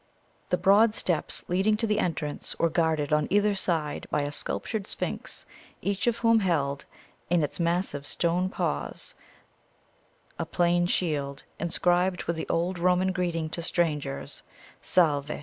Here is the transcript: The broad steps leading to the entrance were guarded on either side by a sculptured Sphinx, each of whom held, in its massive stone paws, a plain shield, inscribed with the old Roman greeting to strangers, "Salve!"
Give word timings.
The 0.49 0.57
broad 0.57 0.95
steps 0.95 1.45
leading 1.47 1.77
to 1.77 1.85
the 1.85 1.99
entrance 1.99 2.57
were 2.57 2.71
guarded 2.71 3.13
on 3.13 3.27
either 3.29 3.53
side 3.53 4.07
by 4.09 4.21
a 4.21 4.31
sculptured 4.31 4.87
Sphinx, 4.87 5.45
each 5.83 6.07
of 6.07 6.17
whom 6.17 6.39
held, 6.39 6.85
in 7.29 7.43
its 7.43 7.59
massive 7.59 8.07
stone 8.07 8.49
paws, 8.49 9.13
a 10.39 10.45
plain 10.47 10.87
shield, 10.87 11.43
inscribed 11.59 12.23
with 12.23 12.35
the 12.35 12.49
old 12.49 12.79
Roman 12.79 13.11
greeting 13.11 13.47
to 13.51 13.61
strangers, 13.61 14.41
"Salve!" 14.81 15.29